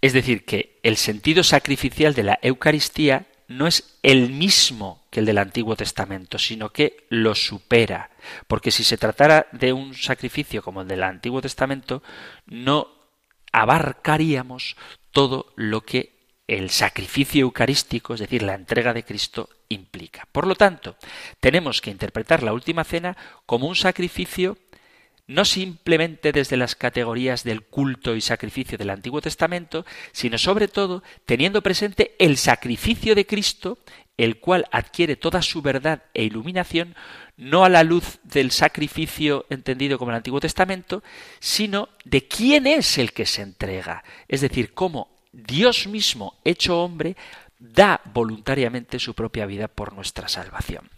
[0.00, 5.26] Es decir, que el sentido sacrificial de la Eucaristía no es el mismo que el
[5.26, 8.10] del Antiguo Testamento, sino que lo supera.
[8.46, 12.02] Porque si se tratara de un sacrificio como el del Antiguo Testamento,
[12.46, 12.88] no
[13.52, 14.76] abarcaríamos
[15.10, 16.16] todo lo que
[16.46, 20.26] el sacrificio eucarístico, es decir, la entrega de Cristo, implica.
[20.32, 20.96] Por lo tanto,
[21.40, 23.16] tenemos que interpretar la última cena
[23.46, 24.56] como un sacrificio
[25.26, 31.02] no simplemente desde las categorías del culto y sacrificio del Antiguo Testamento, sino sobre todo
[31.26, 33.78] teniendo presente el sacrificio de Cristo
[34.18, 36.96] el cual adquiere toda su verdad e iluminación
[37.36, 41.04] no a la luz del sacrificio entendido como el Antiguo Testamento,
[41.38, 47.16] sino de quién es el que se entrega, es decir, cómo Dios mismo, hecho hombre,
[47.58, 50.90] da voluntariamente su propia vida por nuestra salvación.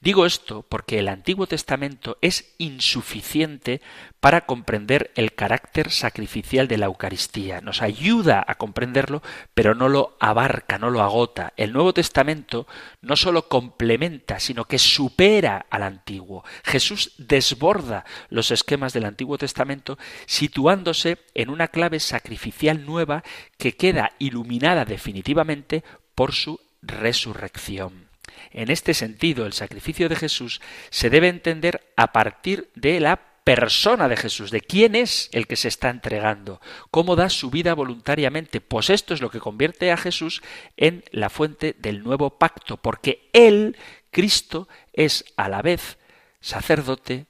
[0.00, 3.80] Digo esto porque el Antiguo Testamento es insuficiente
[4.20, 7.60] para comprender el carácter sacrificial de la Eucaristía.
[7.60, 9.22] Nos ayuda a comprenderlo,
[9.54, 11.52] pero no lo abarca, no lo agota.
[11.56, 12.66] El Nuevo Testamento
[13.00, 16.44] no solo complementa, sino que supera al Antiguo.
[16.64, 23.22] Jesús desborda los esquemas del Antiguo Testamento, situándose en una clave sacrificial nueva
[23.58, 25.84] que queda iluminada definitivamente
[26.18, 28.08] por su resurrección.
[28.50, 30.60] En este sentido, el sacrificio de Jesús
[30.90, 35.54] se debe entender a partir de la persona de Jesús, de quién es el que
[35.54, 36.60] se está entregando,
[36.90, 40.42] cómo da su vida voluntariamente, pues esto es lo que convierte a Jesús
[40.76, 43.76] en la fuente del nuevo pacto, porque Él,
[44.10, 45.98] Cristo, es a la vez
[46.40, 47.26] sacerdote,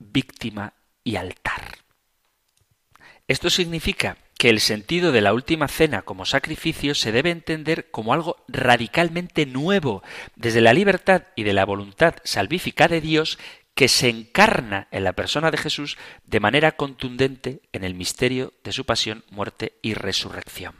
[0.00, 0.72] víctima
[1.04, 1.78] y altar.
[3.28, 8.12] Esto significa que el sentido de la última cena como sacrificio se debe entender como
[8.12, 10.02] algo radicalmente nuevo,
[10.34, 13.38] desde la libertad y de la voluntad salvífica de Dios
[13.76, 18.72] que se encarna en la persona de Jesús de manera contundente en el misterio de
[18.72, 20.74] su pasión, muerte y resurrección.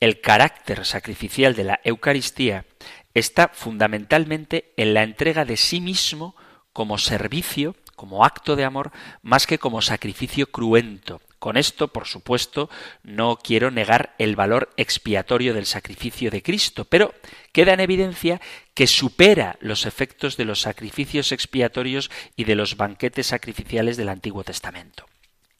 [0.00, 2.64] El carácter sacrificial de la Eucaristía
[3.12, 6.34] está fundamentalmente en la entrega de sí mismo
[6.72, 8.90] como servicio, como acto de amor,
[9.20, 12.68] más que como sacrificio cruento, con esto, por supuesto,
[13.02, 17.14] no quiero negar el valor expiatorio del sacrificio de Cristo, pero
[17.52, 18.40] queda en evidencia
[18.74, 24.44] que supera los efectos de los sacrificios expiatorios y de los banquetes sacrificiales del Antiguo
[24.44, 25.06] Testamento.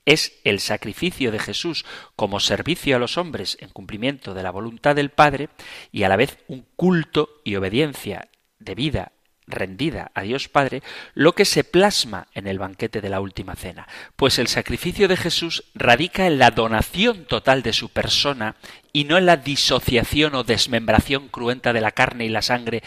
[0.05, 1.85] Es el sacrificio de Jesús
[2.17, 5.51] como servicio a los hombres en cumplimiento de la voluntad del Padre
[5.93, 9.13] y a la vez un culto y obediencia debida
[9.49, 10.83] rendida a Dios Padre,
[11.15, 13.89] lo que se plasma en el banquete de la última cena.
[14.17, 18.57] Pues el sacrificio de Jesús radica en la donación total de su persona
[18.93, 22.83] y no en la disociación o desmembración cruenta de la carne y la sangre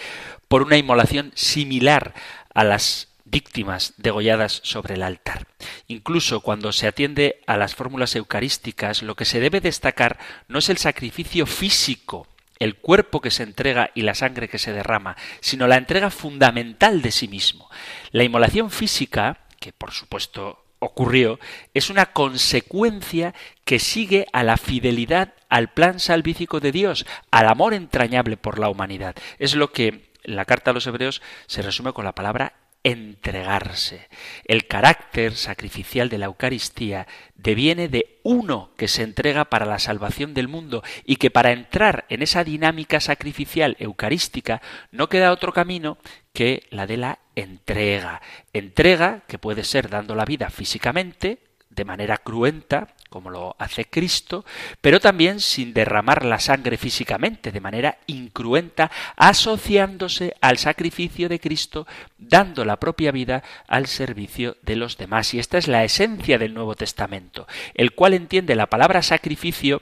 [0.47, 2.13] por una inmolación similar
[2.53, 5.47] a las víctimas degolladas sobre el altar.
[5.87, 10.69] Incluso cuando se atiende a las fórmulas eucarísticas, lo que se debe destacar no es
[10.69, 12.27] el sacrificio físico
[12.61, 17.01] el cuerpo que se entrega y la sangre que se derrama, sino la entrega fundamental
[17.01, 17.67] de sí mismo.
[18.11, 21.39] La inmolación física, que por supuesto ocurrió,
[21.73, 23.33] es una consecuencia
[23.65, 28.69] que sigue a la fidelidad al plan salvífico de Dios, al amor entrañable por la
[28.69, 29.15] humanidad.
[29.39, 32.53] Es lo que la carta a los hebreos se resume con la palabra
[32.83, 34.07] entregarse.
[34.45, 40.33] El carácter sacrificial de la Eucaristía deviene de uno que se entrega para la salvación
[40.33, 44.61] del mundo y que para entrar en esa dinámica sacrificial eucarística
[44.91, 45.97] no queda otro camino
[46.33, 48.21] que la de la entrega.
[48.53, 54.45] Entrega que puede ser dando la vida físicamente, de manera cruenta, como lo hace Cristo,
[54.79, 61.85] pero también sin derramar la sangre físicamente, de manera incruenta, asociándose al sacrificio de Cristo,
[62.17, 65.33] dando la propia vida al servicio de los demás.
[65.33, 69.81] Y esta es la esencia del Nuevo Testamento, el cual entiende la palabra sacrificio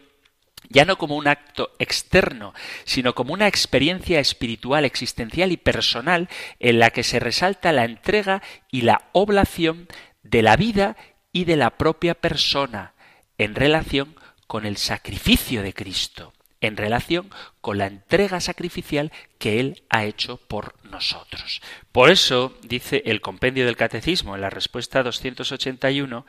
[0.68, 6.80] ya no como un acto externo, sino como una experiencia espiritual, existencial y personal en
[6.80, 9.88] la que se resalta la entrega y la oblación
[10.24, 10.98] de la vida
[11.32, 12.94] y de la propia persona
[13.40, 14.16] en relación
[14.46, 17.32] con el sacrificio de Cristo, en relación
[17.62, 21.62] con la entrega sacrificial que Él ha hecho por nosotros.
[21.92, 26.26] Por eso dice el compendio del Catecismo en la respuesta 281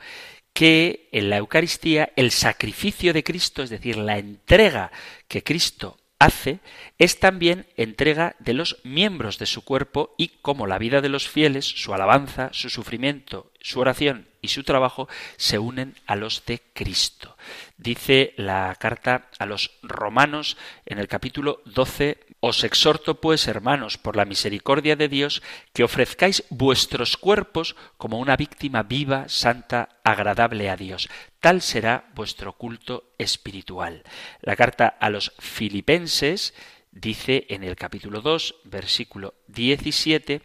[0.53, 4.91] que en la Eucaristía el sacrificio de Cristo, es decir, la entrega
[5.27, 6.59] que Cristo hace
[6.99, 11.27] es también entrega de los miembros de su cuerpo y como la vida de los
[11.27, 16.61] fieles, su alabanza, su sufrimiento, su oración y su trabajo se unen a los de
[16.73, 17.35] Cristo.
[17.77, 24.15] Dice la carta a los romanos en el capítulo 12, Os exhorto pues, hermanos, por
[24.15, 30.75] la misericordia de Dios, que ofrezcáis vuestros cuerpos como una víctima viva, santa, agradable a
[30.75, 31.07] Dios.
[31.39, 34.01] Tal será vuestro culto espiritual.
[34.41, 36.55] La carta a los filipenses
[36.91, 40.41] dice en el capítulo 2, versículo 17,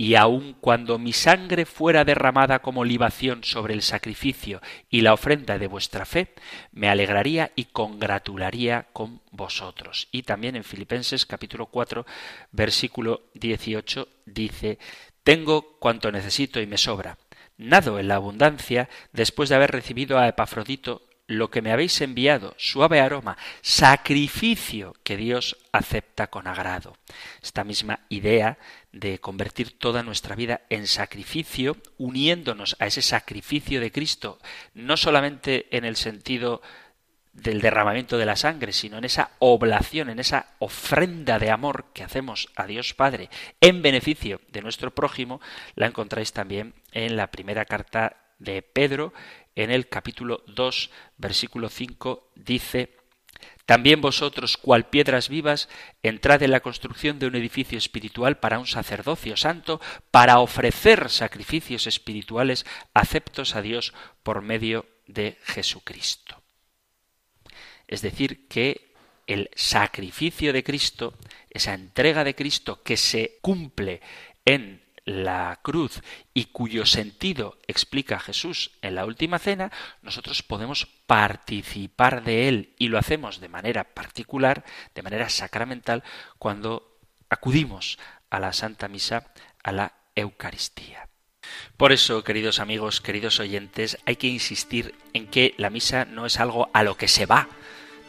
[0.00, 5.58] y aun cuando mi sangre fuera derramada como libación sobre el sacrificio y la ofrenda
[5.58, 6.32] de vuestra fe,
[6.72, 10.08] me alegraría y congratularía con vosotros.
[10.10, 12.06] Y también en Filipenses capítulo 4,
[12.50, 14.78] versículo 18 dice,
[15.22, 17.18] Tengo cuanto necesito y me sobra.
[17.58, 22.54] Nado en la abundancia después de haber recibido a Epafrodito lo que me habéis enviado,
[22.58, 26.96] suave aroma, sacrificio que Dios acepta con agrado.
[27.40, 28.58] Esta misma idea
[28.92, 34.38] de convertir toda nuestra vida en sacrificio, uniéndonos a ese sacrificio de Cristo,
[34.74, 36.60] no solamente en el sentido
[37.32, 42.02] del derramamiento de la sangre, sino en esa oblación, en esa ofrenda de amor que
[42.02, 43.30] hacemos a Dios Padre
[43.60, 45.40] en beneficio de nuestro prójimo,
[45.76, 49.12] la encontráis también en la primera carta de Pedro,
[49.54, 52.96] en el capítulo 2, versículo 5, dice
[53.70, 55.68] también vosotros, cual piedras vivas,
[56.02, 61.86] entrad en la construcción de un edificio espiritual para un sacerdocio santo, para ofrecer sacrificios
[61.86, 63.94] espirituales aceptos a Dios
[64.24, 66.42] por medio de Jesucristo.
[67.86, 68.92] Es decir, que
[69.28, 71.14] el sacrificio de Cristo,
[71.48, 74.00] esa entrega de Cristo que se cumple
[74.44, 76.02] en la cruz
[76.34, 79.72] y cuyo sentido explica Jesús en la última cena,
[80.02, 86.02] nosotros podemos participar de él y lo hacemos de manera particular, de manera sacramental,
[86.38, 86.98] cuando
[87.28, 87.98] acudimos
[88.30, 89.32] a la Santa Misa,
[89.62, 91.08] a la Eucaristía.
[91.76, 96.38] Por eso, queridos amigos, queridos oyentes, hay que insistir en que la misa no es
[96.38, 97.48] algo a lo que se va,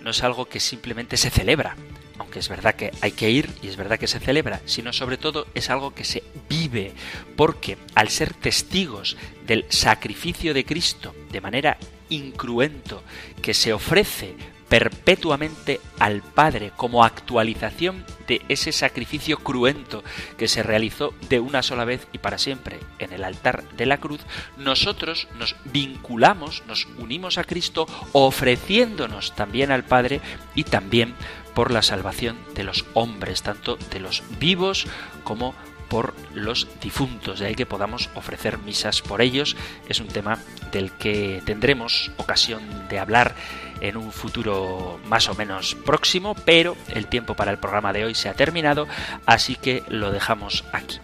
[0.02, 1.76] no es algo que simplemente se celebra,
[2.22, 5.18] aunque es verdad que hay que ir y es verdad que se celebra, sino sobre
[5.18, 6.94] todo es algo que se vive,
[7.36, 9.18] porque al ser testigos
[9.48, 11.78] del sacrificio de Cristo de manera
[12.10, 13.02] incruento,
[13.42, 14.36] que se ofrece
[14.70, 20.02] perpetuamente al Padre como actualización de ese sacrificio cruento
[20.38, 23.98] que se realizó de una sola vez y para siempre en el altar de la
[23.98, 24.22] cruz,
[24.56, 30.22] nosotros nos vinculamos, nos unimos a Cristo ofreciéndonos también al Padre
[30.56, 31.16] y también
[31.54, 34.88] por la salvación de los hombres, tanto de los vivos
[35.24, 35.54] como
[35.92, 39.58] por los difuntos, de ahí que podamos ofrecer misas por ellos.
[39.90, 40.40] Es un tema
[40.72, 43.36] del que tendremos ocasión de hablar
[43.82, 48.16] en un futuro más o menos próximo, pero el tiempo para el programa de hoy
[48.16, 48.88] se ha terminado,
[49.26, 51.00] así que lo dejamos aquí.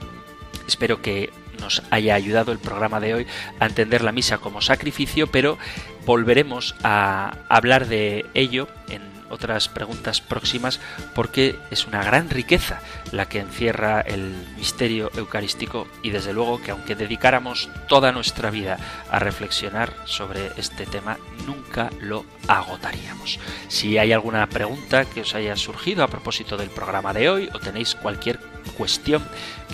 [0.68, 3.28] Espero que nos haya ayudado el programa de hoy
[3.60, 5.58] a entender la misa como sacrificio, pero
[6.06, 10.80] volveremos a hablar de ello en otras preguntas próximas
[11.14, 12.80] porque es una gran riqueza
[13.12, 18.78] la que encierra el misterio eucarístico y desde luego que aunque dedicáramos toda nuestra vida
[19.10, 23.40] a reflexionar sobre este tema, nunca lo agotaríamos.
[23.68, 27.60] Si hay alguna pregunta que os haya surgido a propósito del programa de hoy o
[27.60, 28.40] tenéis cualquier
[28.78, 29.24] cuestión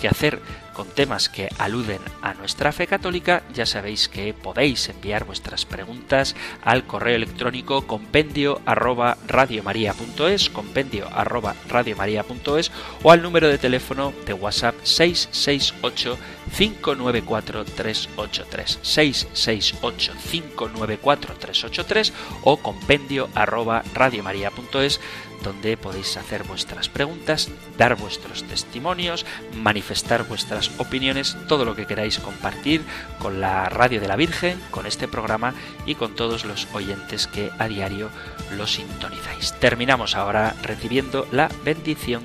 [0.00, 0.40] que hacer
[0.74, 6.34] con temas que aluden a nuestra fe católica, ya sabéis que podéis enviar vuestras preguntas
[6.62, 12.72] al correo electrónico compendio arroba radiomaria.es, compendio arroba radiomaria.es
[13.02, 16.16] o al número de teléfono de WhatsApp 668
[16.56, 22.12] 594 383 668 594 383
[22.42, 25.00] o compendio arroba radiomaria.es
[25.42, 32.18] donde podéis hacer vuestras preguntas, dar vuestros testimonios, manifestar vuestras opiniones, todo lo que queráis
[32.18, 32.82] compartir
[33.18, 35.54] con la Radio de la Virgen, con este programa
[35.86, 38.08] y con todos los oyentes que a diario
[38.56, 39.52] lo sintonizáis.
[39.60, 42.24] Terminamos ahora recibiendo la bendición